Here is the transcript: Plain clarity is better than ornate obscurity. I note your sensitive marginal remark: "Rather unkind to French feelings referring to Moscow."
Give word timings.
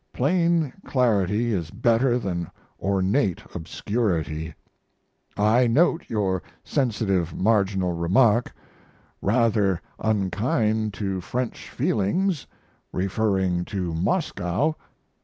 Plain 0.13 0.73
clarity 0.83 1.53
is 1.53 1.69
better 1.69 2.17
than 2.17 2.49
ornate 2.79 3.43
obscurity. 3.53 4.55
I 5.37 5.67
note 5.67 6.05
your 6.09 6.41
sensitive 6.63 7.35
marginal 7.35 7.91
remark: 7.93 8.51
"Rather 9.21 9.79
unkind 9.99 10.95
to 10.95 11.21
French 11.21 11.69
feelings 11.69 12.47
referring 12.91 13.63
to 13.65 13.93
Moscow." 13.93 14.75